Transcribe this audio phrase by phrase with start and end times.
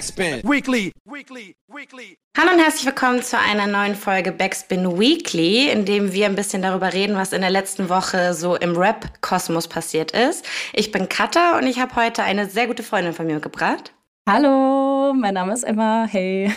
[0.00, 0.92] Backspin Weekly.
[1.04, 1.54] Weekly.
[1.68, 2.16] Weekly.
[2.34, 6.62] Hallo und herzlich willkommen zu einer neuen Folge Backspin Weekly, in dem wir ein bisschen
[6.62, 10.46] darüber reden, was in der letzten Woche so im Rap-Kosmos passiert ist.
[10.72, 13.92] Ich bin Katha und ich habe heute eine sehr gute Freundin von mir mitgebracht.
[14.26, 16.06] Hallo, mein Name ist Emma.
[16.10, 16.50] Hey.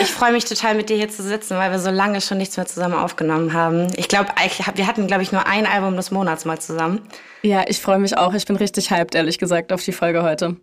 [0.00, 2.56] Ich freue mich total, mit dir hier zu sitzen, weil wir so lange schon nichts
[2.56, 3.88] mehr zusammen aufgenommen haben.
[3.96, 4.30] Ich glaube,
[4.74, 7.02] wir hatten, glaube ich, nur ein Album des Monats mal zusammen.
[7.42, 8.32] Ja, ich freue mich auch.
[8.32, 10.56] Ich bin richtig hyped, ehrlich gesagt, auf die Folge heute.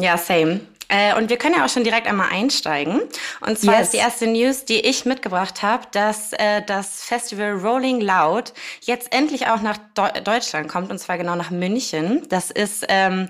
[0.00, 0.60] Ja, same.
[0.88, 3.02] Äh, und wir können ja auch schon direkt einmal einsteigen.
[3.40, 3.84] Und zwar yes.
[3.84, 9.12] ist die erste News, die ich mitgebracht habe, dass äh, das Festival Rolling Loud jetzt
[9.12, 12.22] endlich auch nach De Deutschland kommt, und zwar genau nach München.
[12.28, 13.28] Das ist ähm,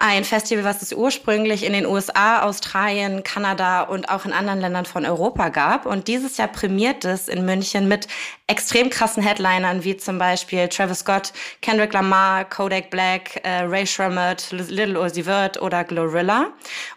[0.00, 4.86] ein Festival, was es ursprünglich in den USA, Australien, Kanada und auch in anderen Ländern
[4.86, 5.86] von Europa gab.
[5.86, 8.08] Und dieses Jahr prämiert es in München mit
[8.46, 14.50] extrem krassen Headlinern, wie zum Beispiel Travis Scott, Kendrick Lamar, Kodak Black, äh, Ray Shremmerd,
[14.50, 16.48] Little Uzi Vert oder Glorilla.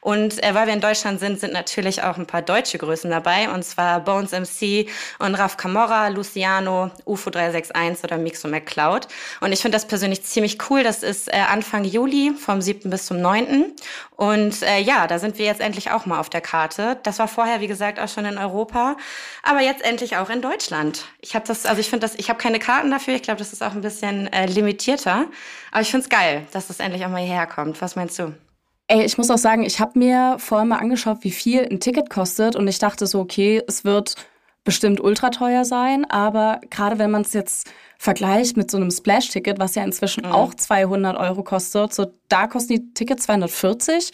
[0.07, 3.49] Und äh, weil wir in Deutschland sind, sind natürlich auch ein paar deutsche Größen dabei,
[3.49, 4.87] und zwar Bones MC
[5.19, 9.09] und Raf Camorra, Luciano, UFO 361 oder Mixo McCloud.
[9.41, 10.81] Und ich finde das persönlich ziemlich cool.
[10.81, 12.89] Das ist äh, Anfang Juli vom 7.
[12.89, 13.73] bis zum 9.
[14.15, 16.97] Und äh, ja, da sind wir jetzt endlich auch mal auf der Karte.
[17.03, 18.95] Das war vorher, wie gesagt, auch schon in Europa,
[19.43, 21.03] aber jetzt endlich auch in Deutschland.
[21.19, 23.13] Ich habe das, also ich finde das, ich habe keine Karten dafür.
[23.13, 25.25] Ich glaube, das ist auch ein bisschen äh, limitierter.
[25.73, 27.81] Aber ich finde es geil, dass das endlich auch mal hierher kommt.
[27.81, 28.46] Was meinst du?
[28.89, 32.09] Ey, ich muss auch sagen, ich habe mir vorher mal angeschaut, wie viel ein Ticket
[32.09, 34.15] kostet und ich dachte so, okay, es wird
[34.63, 39.59] bestimmt ultra teuer sein, aber gerade wenn man es jetzt vergleicht mit so einem Splash-Ticket,
[39.59, 40.31] was ja inzwischen mhm.
[40.31, 44.11] auch 200 Euro kostet, so da kosten die Tickets 240.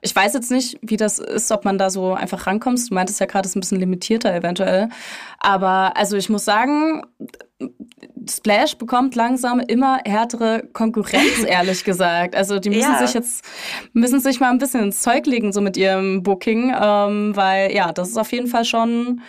[0.00, 2.88] Ich weiß jetzt nicht, wie das ist, ob man da so einfach rankommt.
[2.88, 4.88] Du meintest ja gerade, es ist ein bisschen limitierter eventuell.
[5.38, 7.02] Aber also ich muss sagen,
[8.28, 12.34] Splash bekommt langsam immer härtere Konkurrenz, ehrlich gesagt.
[12.34, 12.98] Also die müssen ja.
[12.98, 13.44] sich jetzt
[13.92, 17.92] müssen sich mal ein bisschen ins Zeug legen so mit ihrem Booking, ähm, weil ja,
[17.92, 19.22] das ist auf jeden Fall schon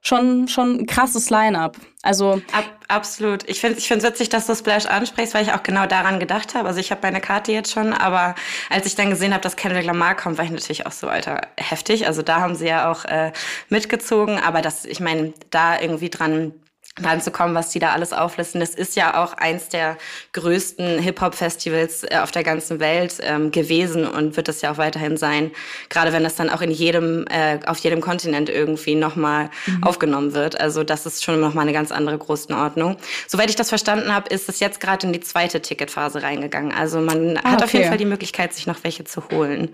[0.00, 1.76] schon schon ein krasses Line-up.
[2.02, 3.48] Also Ab, absolut.
[3.48, 6.54] Ich finde ich finde witzig, dass du Splash ansprichst, weil ich auch genau daran gedacht
[6.54, 6.68] habe.
[6.68, 8.34] Also ich habe meine Karte jetzt schon, aber
[8.70, 11.42] als ich dann gesehen habe, dass Kendrick Lamar kommt, war ich natürlich auch so alter
[11.56, 12.06] heftig.
[12.06, 13.32] Also da haben sie ja auch äh,
[13.68, 16.54] mitgezogen, aber das ich meine, da irgendwie dran
[17.02, 18.60] ranzukommen, was die da alles auflisten.
[18.60, 19.96] Das ist ja auch eins der
[20.32, 25.16] größten Hip-Hop-Festivals äh, auf der ganzen Welt ähm, gewesen und wird es ja auch weiterhin
[25.16, 25.50] sein.
[25.88, 29.84] Gerade wenn das dann auch in jedem, äh, auf jedem Kontinent irgendwie nochmal mhm.
[29.84, 30.60] aufgenommen wird.
[30.60, 32.96] Also das ist schon nochmal eine ganz andere Größenordnung.
[33.26, 36.72] Soweit ich das verstanden habe, ist es jetzt gerade in die zweite Ticketphase reingegangen.
[36.72, 39.70] Also man ah, hat auf jeden Fall die Möglichkeit, sich noch welche zu holen.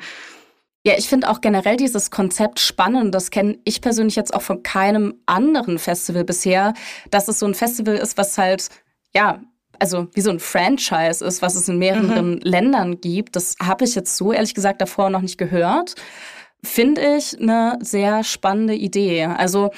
[0.86, 3.14] Ja, ich finde auch generell dieses Konzept spannend.
[3.14, 6.74] Das kenne ich persönlich jetzt auch von keinem anderen Festival bisher,
[7.10, 8.68] dass es so ein Festival ist, was halt,
[9.14, 9.40] ja,
[9.78, 12.40] also wie so ein Franchise ist, was es in mehreren mhm.
[12.42, 13.34] Ländern gibt.
[13.34, 15.94] Das habe ich jetzt so ehrlich gesagt davor noch nicht gehört.
[16.62, 19.24] Finde ich eine sehr spannende Idee.
[19.24, 19.70] Also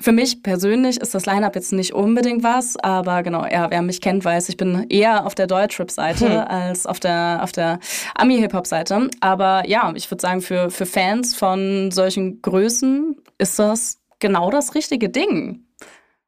[0.00, 4.00] für mich persönlich ist das Line-Up jetzt nicht unbedingt was, aber genau, ja, wer mich
[4.00, 6.48] kennt, weiß, ich bin eher auf der Deutschrap-Seite hm.
[6.48, 7.80] als auf der, auf der
[8.14, 9.10] Ami-Hip-Hop-Seite.
[9.20, 14.76] Aber ja, ich würde sagen, für, für Fans von solchen Größen ist das genau das
[14.76, 15.64] richtige Ding.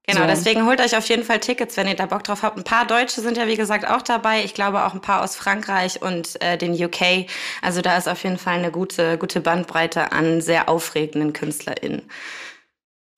[0.07, 0.27] Genau, so.
[0.27, 2.57] deswegen holt euch auf jeden Fall Tickets, wenn ihr da Bock drauf habt.
[2.57, 4.43] Ein paar Deutsche sind ja, wie gesagt, auch dabei.
[4.43, 7.27] Ich glaube auch ein paar aus Frankreich und äh, den UK.
[7.63, 12.03] Also da ist auf jeden Fall eine gute, gute Bandbreite an sehr aufregenden KünstlerInnen.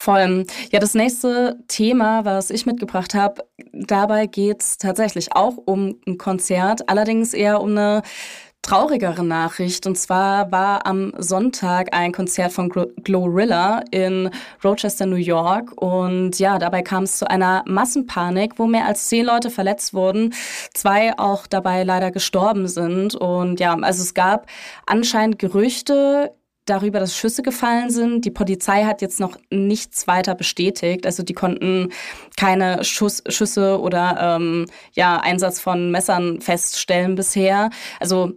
[0.03, 0.47] Voll.
[0.73, 6.89] Ja, das nächste Thema, was ich mitgebracht habe, dabei geht's tatsächlich auch um ein Konzert,
[6.89, 8.03] allerdings eher um eine
[8.63, 9.87] traurigere Nachricht.
[9.87, 14.29] Und zwar war am Sonntag ein Konzert von Glorilla in
[14.65, 15.81] Rochester, New York.
[15.81, 20.35] Und ja, dabei kam es zu einer Massenpanik, wo mehr als zehn Leute verletzt wurden,
[20.75, 23.15] zwei auch dabei leider gestorben sind.
[23.15, 24.49] Und ja, also es gab
[24.85, 26.33] anscheinend Gerüchte
[26.65, 28.25] darüber, dass Schüsse gefallen sind.
[28.25, 31.07] Die Polizei hat jetzt noch nichts weiter bestätigt.
[31.07, 31.89] Also die konnten
[32.37, 37.71] keine Schuss, Schüsse oder ähm, ja, Einsatz von Messern feststellen bisher.
[37.99, 38.33] Also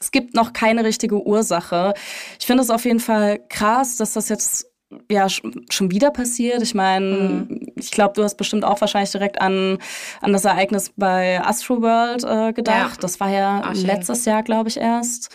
[0.00, 1.94] es gibt noch keine richtige Ursache.
[2.38, 4.66] Ich finde es auf jeden Fall krass, dass das jetzt
[5.08, 6.62] ja schon wieder passiert.
[6.62, 7.72] Ich meine, mhm.
[7.76, 9.78] ich glaube, du hast bestimmt auch wahrscheinlich direkt an,
[10.20, 12.96] an das Ereignis bei Astroworld äh, gedacht.
[12.96, 13.00] Ja.
[13.00, 15.28] Das war ja Ach, letztes Jahr, glaube ich, erst.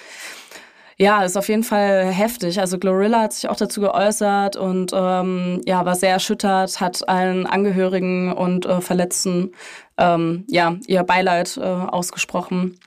[0.97, 2.59] Ja, ist auf jeden Fall heftig.
[2.59, 7.45] Also Glorilla hat sich auch dazu geäußert und ähm, ja, war sehr erschüttert, hat allen
[7.45, 9.51] Angehörigen und äh, Verletzten
[9.97, 12.79] ähm, ja, ihr Beileid äh, ausgesprochen.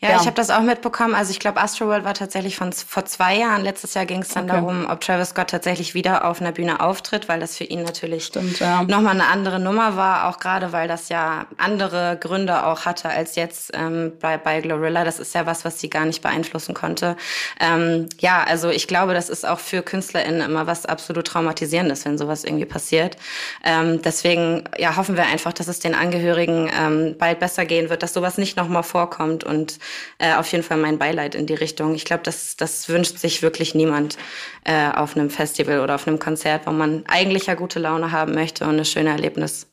[0.00, 0.16] Ja, ja.
[0.16, 1.14] ich habe das auch mitbekommen.
[1.14, 3.62] Also ich glaube, Astroworld war tatsächlich von vor zwei Jahren.
[3.62, 4.60] Letztes Jahr ging es dann okay.
[4.60, 8.26] darum, ob Travis Scott tatsächlich wieder auf einer Bühne auftritt, weil das für ihn natürlich
[8.26, 8.82] Stimmt, ja.
[8.82, 13.36] nochmal eine andere Nummer war, auch gerade weil das ja andere Gründe auch hatte als
[13.36, 15.04] jetzt ähm, bei, bei Glorilla.
[15.04, 17.16] Das ist ja was, was sie gar nicht beeinflussen konnte.
[17.60, 22.18] Ähm, ja, also ich glaube, das ist auch für KünstlerInnen immer was absolut traumatisierendes, wenn
[22.18, 23.16] sowas irgendwie passiert.
[23.64, 28.02] Ähm, deswegen ja, hoffen wir einfach, dass es den Angehörigen ähm, bald besser gehen wird,
[28.02, 29.78] dass sowas nicht nochmal vorkommt und
[30.18, 31.94] äh, auf jeden Fall mein Beileid in die Richtung.
[31.94, 34.16] Ich glaube, das, das wünscht sich wirklich niemand
[34.64, 38.34] äh, auf einem Festival oder auf einem Konzert, wo man eigentlich ja gute Laune haben
[38.34, 39.66] möchte und ein schönes Erlebnis.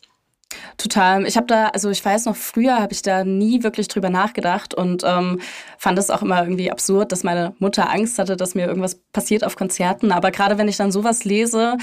[0.77, 1.25] Total.
[1.25, 4.73] Ich habe da, also ich weiß noch, früher habe ich da nie wirklich drüber nachgedacht
[4.73, 5.39] und ähm,
[5.77, 9.43] fand es auch immer irgendwie absurd, dass meine Mutter Angst hatte, dass mir irgendwas passiert
[9.43, 10.11] auf Konzerten.
[10.11, 11.77] Aber gerade wenn ich dann sowas lese,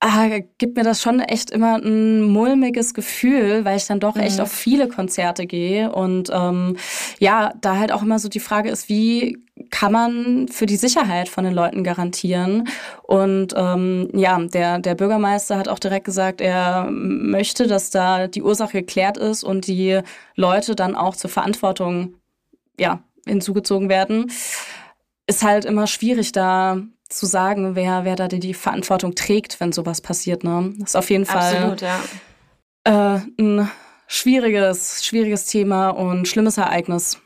[0.00, 0.28] ah,
[0.58, 4.42] gibt mir das schon echt immer ein mulmiges Gefühl, weil ich dann doch echt mhm.
[4.42, 5.92] auf viele Konzerte gehe.
[5.92, 6.76] Und ähm,
[7.18, 9.38] ja, da halt auch immer so die Frage ist, wie
[9.70, 12.68] kann man für die Sicherheit von den Leuten garantieren?
[13.02, 18.42] Und ähm, ja, der, der Bürgermeister hat auch direkt gesagt, er möchte, dass da die
[18.42, 20.00] Ursache geklärt ist und die
[20.34, 22.14] Leute dann auch zur Verantwortung
[22.78, 24.30] ja, hinzugezogen werden.
[25.26, 29.72] Ist halt immer schwierig, da zu sagen, wer, wer da die, die Verantwortung trägt, wenn
[29.72, 30.44] sowas passiert.
[30.44, 30.74] Ne?
[30.78, 33.16] Das ist auf jeden Fall ja.
[33.16, 33.70] äh, ein
[34.06, 37.18] schwieriges, schwieriges Thema und schlimmes Ereignis.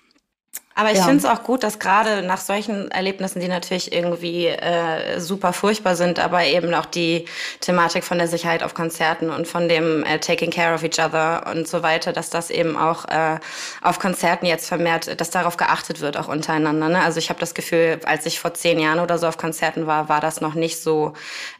[0.80, 1.04] Aber ich ja.
[1.04, 5.94] finde es auch gut, dass gerade nach solchen Erlebnissen, die natürlich irgendwie äh, super furchtbar
[5.94, 7.26] sind, aber eben auch die
[7.60, 11.44] Thematik von der Sicherheit auf Konzerten und von dem äh, Taking Care of Each Other
[11.54, 13.38] und so weiter, dass das eben auch äh,
[13.82, 16.88] auf Konzerten jetzt vermehrt, dass darauf geachtet wird, auch untereinander.
[16.88, 17.04] Ne?
[17.04, 20.08] Also ich habe das Gefühl, als ich vor zehn Jahren oder so auf Konzerten war,
[20.08, 21.12] war das noch nicht so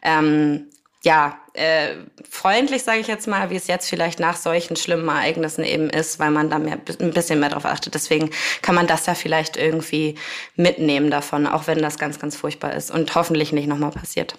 [0.03, 0.71] ähm,
[1.03, 1.97] ja, äh,
[2.29, 6.19] freundlich, sage ich jetzt mal, wie es jetzt vielleicht nach solchen schlimmen Ereignissen eben ist,
[6.19, 7.94] weil man da mehr, ein bisschen mehr drauf achtet.
[7.94, 8.31] Deswegen
[8.62, 10.17] kann man das ja vielleicht irgendwie
[10.56, 14.37] mitnehmen davon, auch wenn das ganz, ganz furchtbar ist und hoffentlich nicht nochmal passiert.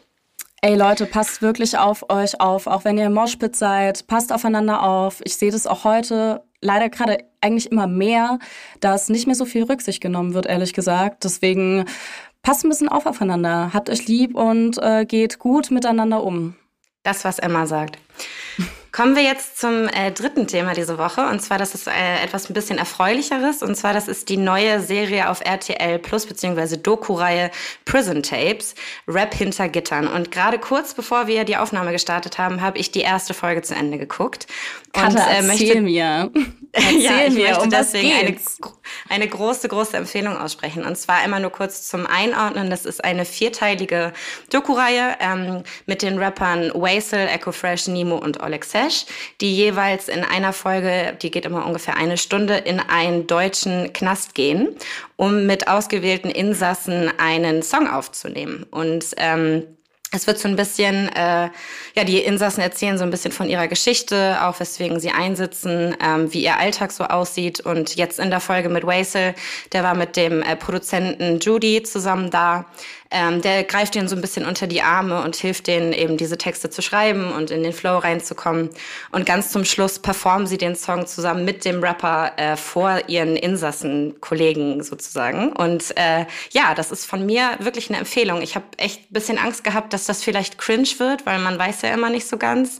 [0.64, 4.84] Ey Leute, passt wirklich auf euch auf, auch wenn ihr im Moshpit seid, passt aufeinander
[4.84, 5.20] auf.
[5.24, 8.38] Ich sehe das auch heute leider gerade eigentlich immer mehr,
[8.80, 11.24] dass nicht mehr so viel Rücksicht genommen wird, ehrlich gesagt.
[11.24, 11.86] Deswegen
[12.44, 16.56] passt ein bisschen auf aufeinander, habt euch lieb und äh, geht gut miteinander um.
[17.04, 17.98] Das, was Emma sagt.
[18.92, 21.22] Kommen wir jetzt zum äh, dritten Thema diese Woche.
[21.22, 23.64] Und zwar, das ist äh, etwas ein bisschen erfreulicheres.
[23.64, 27.52] Und zwar, das ist die neue Serie auf RTL Plus, beziehungsweise Doku-Reihe
[27.86, 28.76] Prison Tapes,
[29.08, 30.08] Rap hinter Gittern.
[30.08, 33.76] Und gerade kurz bevor wir die Aufnahme gestartet haben, habe ich die erste Folge zu
[33.76, 34.48] Ende geguckt.
[34.94, 36.30] Und Kata, äh, möchte, mir.
[36.74, 38.38] Erzähl ja, ich mir, möchte um deswegen eine,
[39.08, 40.84] eine große, große Empfehlung aussprechen.
[40.84, 42.70] Und zwar einmal nur kurz zum Einordnen.
[42.70, 44.12] Das ist eine vierteilige
[44.50, 49.06] Doku-Reihe ähm, mit den Rappern Waisel, Echo Fresh, Nemo und Oleg Sesh,
[49.40, 54.36] die jeweils in einer Folge, die geht immer ungefähr eine Stunde, in einen deutschen Knast
[54.36, 54.76] gehen,
[55.16, 58.66] um mit ausgewählten Insassen einen Song aufzunehmen.
[58.72, 59.64] Und ähm,
[60.14, 61.50] es wird so ein bisschen, äh,
[61.96, 66.34] ja, die Insassen erzählen so ein bisschen von ihrer Geschichte, auch weswegen sie einsitzen, ähm,
[66.34, 67.62] wie ihr Alltag so aussieht.
[67.62, 69.34] Und jetzt in der Folge mit Waisel,
[69.72, 72.66] der war mit dem äh, Produzenten Judy zusammen da
[73.12, 76.38] ähm, der greift ihnen so ein bisschen unter die Arme und hilft denen eben diese
[76.38, 78.70] Texte zu schreiben und in den Flow reinzukommen.
[79.12, 83.36] Und ganz zum Schluss performen sie den Song zusammen mit dem Rapper äh, vor ihren
[83.36, 85.52] Insassen-Kollegen sozusagen.
[85.52, 88.42] Und äh, ja, das ist von mir wirklich eine Empfehlung.
[88.42, 91.82] Ich habe echt ein bisschen Angst gehabt, dass das vielleicht cringe wird, weil man weiß
[91.82, 92.80] ja immer nicht so ganz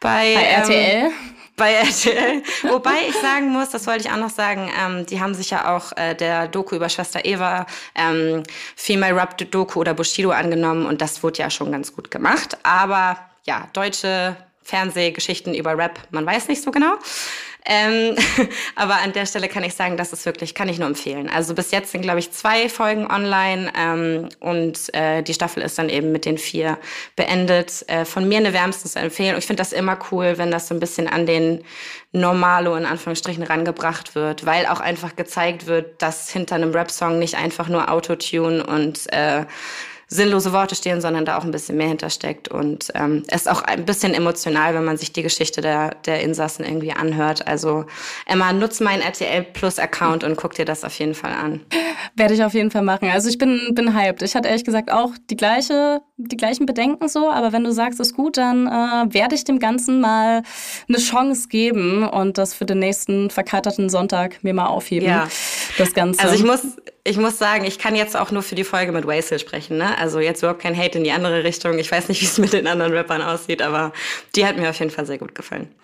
[0.00, 1.10] bei, bei RTL.
[1.56, 2.42] Bei RTL.
[2.70, 5.76] Wobei ich sagen muss, das wollte ich auch noch sagen, ähm, die haben sich ja
[5.76, 8.42] auch äh, der Doku über Schwester Eva, ähm,
[8.74, 12.56] Female Rap Doku oder Bushido angenommen und das wurde ja schon ganz gut gemacht.
[12.62, 16.94] Aber ja, deutsche Fernsehgeschichten über Rap, man weiß nicht so genau.
[17.64, 18.16] Ähm,
[18.74, 21.28] aber an der Stelle kann ich sagen, das ist wirklich, kann ich nur empfehlen.
[21.28, 25.78] Also bis jetzt sind, glaube ich, zwei Folgen online ähm, und äh, die Staffel ist
[25.78, 26.78] dann eben mit den vier
[27.14, 27.84] beendet.
[27.88, 29.38] Äh, von mir eine wärmstens Empfehlung.
[29.38, 31.62] Ich finde das immer cool, wenn das so ein bisschen an den
[32.10, 37.36] Normalo in Anführungsstrichen rangebracht wird, weil auch einfach gezeigt wird, dass hinter einem Rap-Song nicht
[37.36, 39.44] einfach nur Autotune und äh,
[40.12, 42.48] sinnlose Worte stehen, sondern da auch ein bisschen mehr hintersteckt.
[42.48, 46.20] Und ähm, es ist auch ein bisschen emotional, wenn man sich die Geschichte der, der
[46.20, 47.46] Insassen irgendwie anhört.
[47.46, 47.86] Also
[48.26, 51.60] Emma, nutz meinen RTL Plus Account und guck dir das auf jeden Fall an.
[52.14, 53.08] Werde ich auf jeden Fall machen.
[53.08, 54.22] Also ich bin, bin hyped.
[54.22, 57.98] Ich hatte ehrlich gesagt auch die gleiche, die gleichen Bedenken so, aber wenn du sagst,
[57.98, 60.42] es ist gut, dann äh, werde ich dem Ganzen mal
[60.88, 65.08] eine Chance geben und das für den nächsten verkaterten Sonntag mir mal aufheben.
[65.08, 65.28] Ja.
[65.78, 66.20] Das Ganze.
[66.22, 69.06] Also ich muss, ich muss sagen, ich kann jetzt auch nur für die Folge mit
[69.06, 69.76] Waisel sprechen.
[69.76, 69.98] Ne?
[69.98, 71.78] Also jetzt überhaupt kein Hate in die andere Richtung.
[71.78, 73.92] Ich weiß nicht, wie es mit den anderen Rappern aussieht, aber
[74.36, 75.74] die hat mir auf jeden Fall sehr gut gefallen.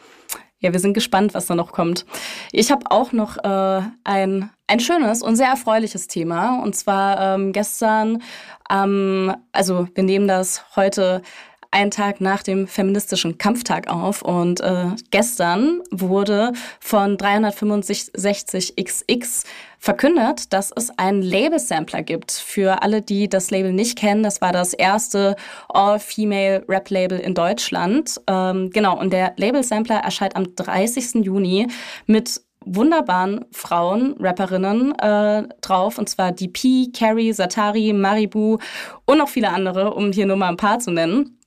[0.60, 2.04] Ja, wir sind gespannt, was da noch kommt.
[2.52, 6.62] Ich habe auch noch äh, ein ein schönes und sehr erfreuliches Thema.
[6.62, 8.22] Und zwar ähm, gestern,
[8.70, 11.22] ähm, also wir nehmen das heute
[11.70, 19.44] einen Tag nach dem feministischen Kampftag auf und äh, gestern wurde von 365XX
[19.78, 22.32] verkündet, dass es einen Label-Sampler gibt.
[22.32, 25.36] Für alle, die das Label nicht kennen, das war das erste
[25.68, 28.20] All-Female-Rap-Label in Deutschland.
[28.26, 31.24] Ähm, genau, und der Label-Sampler erscheint am 30.
[31.24, 31.68] Juni
[32.06, 38.58] mit wunderbaren Frauen, Rapperinnen äh, drauf, und zwar DP, Carrie, Satari, Maribu
[39.04, 41.37] und noch viele andere, um hier nur mal ein paar zu nennen.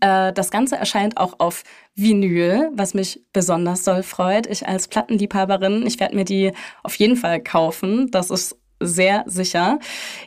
[0.00, 1.62] Äh, das Ganze erscheint auch auf
[1.94, 4.46] Vinyl, was mich besonders doll freut.
[4.46, 6.52] Ich als Plattenliebhaberin, ich werde mir die
[6.82, 8.10] auf jeden Fall kaufen.
[8.10, 9.78] Das ist sehr sicher.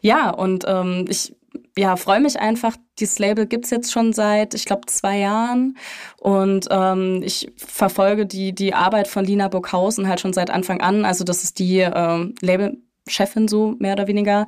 [0.01, 1.35] Ja, und ähm, ich
[1.77, 2.75] ja, freue mich einfach.
[2.99, 5.77] Dieses Label gibt's jetzt schon seit, ich glaube, zwei Jahren.
[6.19, 11.05] Und ähm, ich verfolge die, die Arbeit von Lina Burghausen halt schon seit Anfang an.
[11.05, 12.77] Also das ist die ähm, Label.
[13.07, 14.47] Chefin so mehr oder weniger.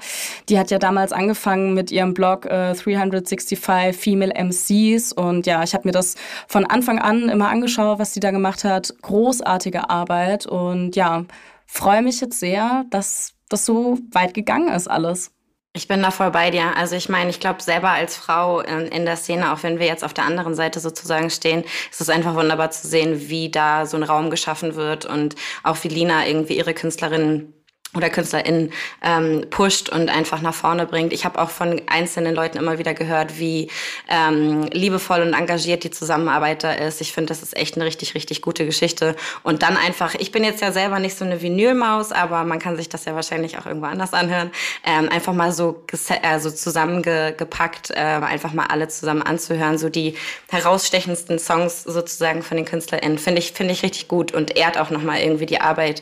[0.49, 5.73] Die hat ja damals angefangen mit ihrem Blog äh, 365 Female MCs und ja, ich
[5.73, 6.15] habe mir das
[6.47, 8.93] von Anfang an immer angeschaut, was sie da gemacht hat.
[9.01, 11.25] Großartige Arbeit und ja,
[11.65, 15.31] freue mich jetzt sehr, dass das so weit gegangen ist alles.
[15.73, 16.75] Ich bin da voll bei dir.
[16.75, 19.87] Also ich meine, ich glaube selber als Frau in, in, der Szene, auch wenn wir
[19.87, 23.85] jetzt auf der anderen Seite sozusagen stehen, ist es einfach wunderbar zu sehen, wie da
[23.85, 27.53] so ein Raum geschaffen wird und auch wie Lina irgendwie ihre Künstlerinnen
[27.95, 28.71] oder KünstlerInnen
[29.01, 31.11] ähm, pusht und einfach nach vorne bringt.
[31.11, 33.69] Ich habe auch von einzelnen Leuten immer wieder gehört, wie
[34.07, 37.01] ähm, liebevoll und engagiert die Zusammenarbeit da ist.
[37.01, 39.15] Ich finde, das ist echt eine richtig, richtig gute Geschichte.
[39.43, 42.77] Und dann einfach, ich bin jetzt ja selber nicht so eine Vinylmaus, aber man kann
[42.77, 44.51] sich das ja wahrscheinlich auch irgendwo anders anhören.
[44.85, 45.83] Ähm, einfach mal so,
[46.23, 49.77] also zusammengepackt, äh, einfach mal alle zusammen anzuhören.
[49.77, 50.15] So die
[50.49, 54.91] herausstechendsten Songs sozusagen von den KünstlerInnen finde ich, finde ich richtig gut und ehrt auch
[54.91, 56.01] nochmal irgendwie die Arbeit,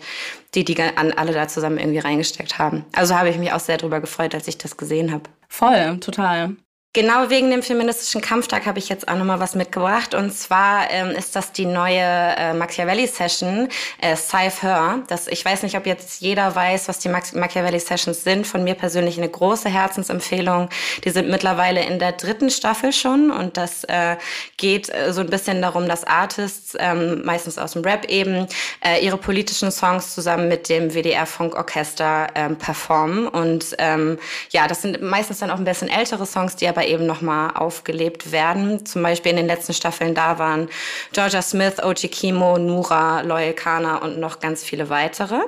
[0.55, 2.85] die die an alle da zusammen irgendwie reingesteckt haben.
[2.93, 5.23] Also habe ich mich auch sehr darüber gefreut, als ich das gesehen habe.
[5.47, 6.55] Voll, total.
[6.93, 10.15] Genau wegen dem feministischen Kampftag habe ich jetzt auch nochmal was mitgebracht.
[10.15, 13.69] Und zwar ähm, ist das die neue äh, Machiavelli-Session,
[14.01, 15.03] äh, Scythe Her.
[15.05, 18.47] Das, ich weiß nicht, ob jetzt jeder weiß, was die Machiavelli-Sessions sind.
[18.47, 20.69] Von mir persönlich eine große Herzensempfehlung.
[21.03, 23.29] Die sind mittlerweile in der dritten Staffel schon.
[23.29, 24.17] Und das äh,
[24.57, 28.47] geht äh, so ein bisschen darum, dass Artists, ähm, meistens aus dem Rap eben,
[28.83, 33.27] äh, ihre politischen Songs zusammen mit dem WDR-Funkorchester ähm, performen.
[33.27, 34.17] Und ähm,
[34.49, 37.51] ja, das sind meistens dann auch ein bisschen ältere Songs, die aber aber eben nochmal
[37.55, 38.85] aufgelebt werden.
[38.85, 40.69] Zum Beispiel in den letzten Staffeln da waren
[41.11, 45.39] Georgia Smith, Oji Kimo, Nura, Loyal Kana und noch ganz viele weitere.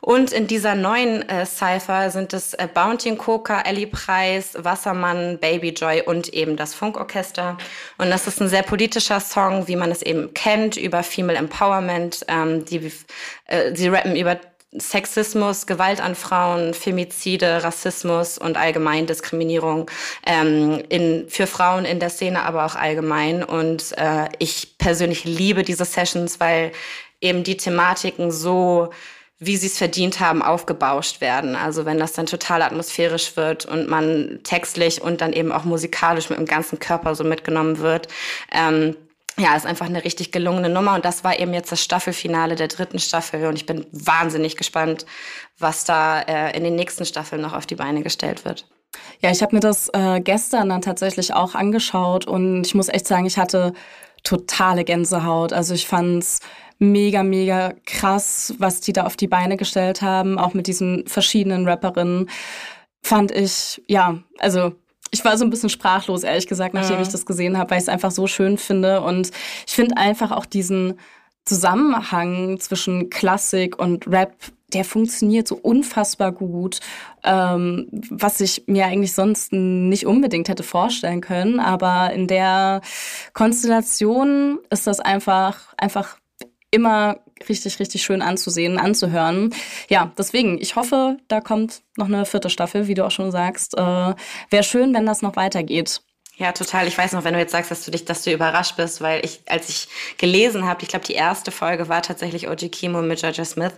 [0.00, 5.70] Und in dieser neuen äh, Cypher sind es äh, Bounty Coca, Ellie Preis, Wassermann, Baby
[5.70, 7.56] Joy und eben das Funkorchester.
[7.96, 12.24] Und das ist ein sehr politischer Song, wie man es eben kennt, über Female Empowerment.
[12.28, 12.92] Ähm, die,
[13.46, 14.38] äh, sie rappen über
[14.76, 19.90] Sexismus, Gewalt an Frauen, Femizide, Rassismus und allgemein Diskriminierung
[20.26, 23.42] ähm, in, für Frauen in der Szene, aber auch allgemein.
[23.42, 26.72] Und äh, ich persönlich liebe diese Sessions, weil
[27.20, 28.90] eben die Thematiken so
[29.40, 31.54] wie sie es verdient haben, aufgebauscht werden.
[31.54, 36.28] Also wenn das dann total atmosphärisch wird und man textlich und dann eben auch musikalisch
[36.28, 38.08] mit dem ganzen Körper so mitgenommen wird.
[38.52, 38.96] Ähm,
[39.38, 42.68] ja, ist einfach eine richtig gelungene Nummer und das war eben jetzt das Staffelfinale der
[42.68, 45.06] dritten Staffel und ich bin wahnsinnig gespannt,
[45.58, 48.66] was da äh, in den nächsten Staffeln noch auf die Beine gestellt wird.
[49.20, 53.06] Ja, ich habe mir das äh, gestern dann tatsächlich auch angeschaut und ich muss echt
[53.06, 53.72] sagen, ich hatte
[54.24, 55.52] totale Gänsehaut.
[55.52, 56.40] Also ich fand's
[56.78, 61.66] mega, mega krass, was die da auf die Beine gestellt haben, auch mit diesen verschiedenen
[61.66, 62.30] Rapperinnen.
[63.02, 64.72] Fand ich, ja, also
[65.10, 67.02] ich war so ein bisschen sprachlos, ehrlich gesagt, nachdem ja.
[67.02, 69.00] ich das gesehen habe, weil ich es einfach so schön finde.
[69.00, 69.30] Und
[69.66, 70.98] ich finde einfach auch diesen
[71.44, 74.34] Zusammenhang zwischen Klassik und Rap,
[74.74, 76.80] der funktioniert so unfassbar gut,
[77.24, 81.58] ähm, was ich mir eigentlich sonst nicht unbedingt hätte vorstellen können.
[81.58, 82.82] Aber in der
[83.32, 86.18] Konstellation ist das einfach, einfach
[86.70, 87.18] immer
[87.48, 89.54] richtig, richtig schön anzusehen, anzuhören.
[89.88, 93.76] Ja, deswegen, ich hoffe, da kommt noch eine vierte Staffel, wie du auch schon sagst.
[93.76, 96.00] Äh, Wäre schön, wenn das noch weitergeht.
[96.38, 96.86] Ja, total.
[96.86, 99.24] Ich weiß noch, wenn du jetzt sagst, dass du dich, dass du überrascht bist, weil
[99.24, 103.18] ich, als ich gelesen habe, ich glaube, die erste Folge war tatsächlich OG Kimo mit
[103.18, 103.72] Georgia Smith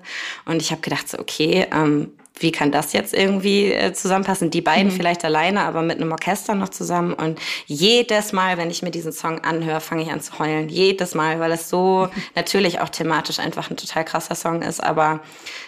[0.44, 4.50] und ich habe gedacht, so, okay, ähm, wie kann das jetzt irgendwie äh, zusammenpassen?
[4.50, 4.96] Die beiden mhm.
[4.96, 7.12] vielleicht alleine, aber mit einem Orchester noch zusammen.
[7.12, 10.68] Und jedes Mal, wenn ich mir diesen Song anhöre, fange ich an zu heulen.
[10.68, 14.82] Jedes Mal, weil es so natürlich auch thematisch einfach ein total krasser Song ist.
[14.82, 15.20] Aber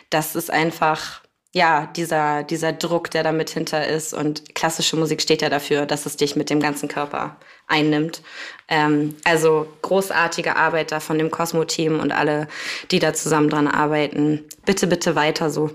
[0.09, 1.21] das ist einfach,
[1.53, 4.15] ja, dieser, dieser Druck, der da mit hinter ist.
[4.15, 7.37] Und klassische Musik steht ja dafür, dass es dich mit dem ganzen Körper
[7.67, 8.23] einnimmt.
[8.69, 12.49] Ähm, also großartige Arbeit da von dem Cosmo-Team und alle,
[12.91, 14.45] die da zusammen dran arbeiten.
[14.65, 15.71] Bitte, bitte weiter so.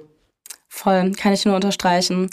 [0.70, 2.30] Voll, kann ich nur unterstreichen.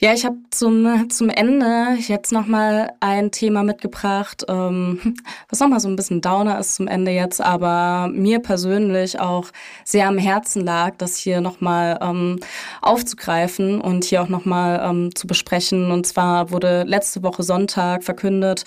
[0.00, 5.16] Ja, ich habe zum, zum Ende jetzt nochmal ein Thema mitgebracht, ähm,
[5.50, 9.48] was nochmal so ein bisschen Downer ist zum Ende jetzt, aber mir persönlich auch
[9.84, 12.40] sehr am Herzen lag, das hier nochmal ähm,
[12.80, 15.90] aufzugreifen und hier auch nochmal ähm, zu besprechen.
[15.90, 18.64] Und zwar wurde letzte Woche Sonntag verkündet,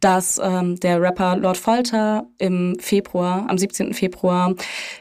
[0.00, 3.94] dass ähm, der Rapper Lord Folter im Februar, am 17.
[3.94, 4.54] Februar,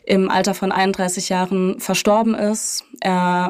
[0.05, 2.86] im Alter von 31 Jahren verstorben ist.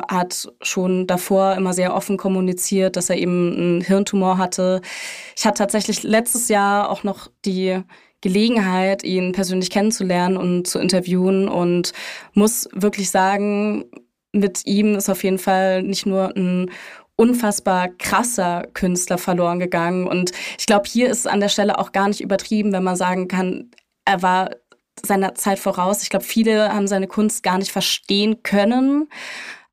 [0.10, 4.82] Hat schon davor immer sehr offen kommuniziert, dass er eben einen Hirntumor hatte.
[5.38, 7.82] Ich hatte tatsächlich letztes Jahr auch noch die
[8.22, 11.92] Gelegenheit, ihn persönlich kennenzulernen und zu interviewen und
[12.34, 13.86] muss wirklich sagen,
[14.32, 16.72] mit ihm ist auf jeden Fall nicht nur ein
[17.16, 20.08] unfassbar krasser Künstler verloren gegangen.
[20.08, 22.96] Und ich glaube, hier ist es an der Stelle auch gar nicht übertrieben, wenn man
[22.96, 23.72] sagen kann,
[24.06, 24.50] er war
[25.06, 26.04] seiner Zeit voraus.
[26.04, 29.10] Ich glaube, viele haben seine Kunst gar nicht verstehen können.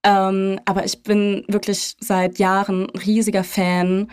[0.02, 4.08] Ähm, aber ich bin wirklich seit Jahren ein riesiger Fan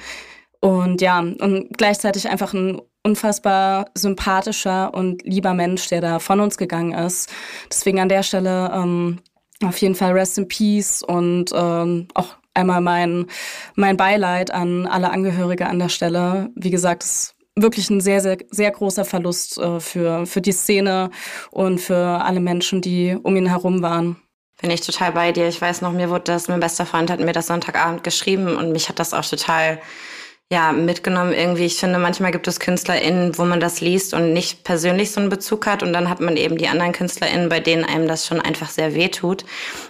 [0.60, 6.58] und ja, und gleichzeitig einfach ein unfassbar sympathischer und lieber Mensch, der da von uns
[6.58, 7.32] gegangen ist.
[7.72, 9.20] Deswegen an der Stelle ähm,
[9.64, 13.28] auf jeden Fall Rest in Peace und ähm, auch einmal mein,
[13.76, 16.50] mein Beileid an alle Angehörige an der Stelle.
[16.56, 21.10] Wie gesagt, es wirklich ein sehr, sehr, sehr großer Verlust äh, für, für die Szene
[21.52, 24.18] und für alle Menschen, die um ihn herum waren.
[24.62, 25.48] Bin ich total bei dir.
[25.48, 28.72] Ich weiß noch, mir wurde das, mein bester Freund hat mir das Sonntagabend geschrieben und
[28.72, 29.80] mich hat das auch total
[30.50, 31.66] ja, mitgenommen irgendwie.
[31.66, 35.30] Ich finde, manchmal gibt es KünstlerInnen, wo man das liest und nicht persönlich so einen
[35.30, 35.84] Bezug hat.
[35.84, 38.96] Und dann hat man eben die anderen KünstlerInnen, bei denen einem das schon einfach sehr
[38.96, 39.44] weh tut.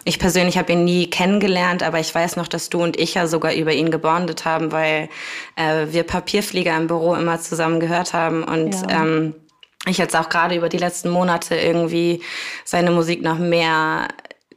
[0.03, 3.27] Ich persönlich habe ihn nie kennengelernt, aber ich weiß noch, dass du und ich ja
[3.27, 5.09] sogar über ihn gebondet haben, weil
[5.57, 8.43] äh, wir Papierflieger im Büro immer zusammen gehört haben.
[8.43, 9.03] Und ja.
[9.03, 9.35] ähm,
[9.85, 12.23] ich jetzt auch gerade über die letzten Monate irgendwie
[12.65, 14.07] seine Musik noch mehr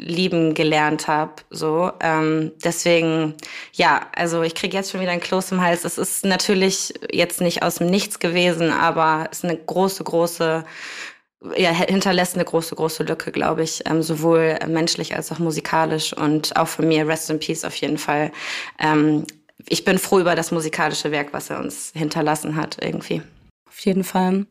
[0.01, 1.35] lieben gelernt habe.
[1.51, 3.35] So, ähm, deswegen,
[3.73, 5.85] ja, also ich kriege jetzt schon wieder ein Kloß im Hals.
[5.85, 10.65] Es ist natürlich jetzt nicht aus dem Nichts gewesen, aber es ist eine große, große,
[11.57, 16.57] ja, hinterlässt eine große, große Lücke, glaube ich, ähm, sowohl menschlich als auch musikalisch und
[16.57, 18.33] auch von mir Rest in Peace auf jeden Fall.
[18.79, 19.27] Ähm,
[19.69, 23.23] ich bin froh über das musikalische Werk, was er uns hinterlassen hat, irgendwie.
[23.69, 24.47] Auf jeden Fall.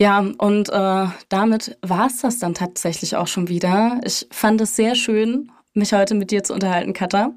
[0.00, 4.00] Ja, und äh, damit war es das dann tatsächlich auch schon wieder.
[4.04, 7.32] Ich fand es sehr schön, mich heute mit dir zu unterhalten, Katha.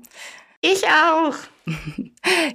[0.61, 1.33] Ich auch.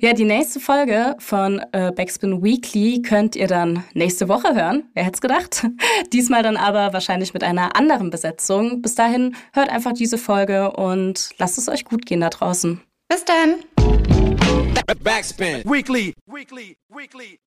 [0.01, 4.85] ja, die nächste Folge von äh, Backspin Weekly könnt ihr dann nächste Woche hören.
[4.95, 5.67] Wer hätte es gedacht?
[6.13, 8.83] Diesmal dann aber wahrscheinlich mit einer anderen Besetzung.
[8.83, 12.81] Bis dahin hört einfach diese Folge und lasst es euch gut gehen da draußen.
[13.09, 13.57] Bis dann.
[15.03, 16.15] Backspin Weekly.
[16.27, 16.77] Weekly.
[16.89, 17.41] Weekly.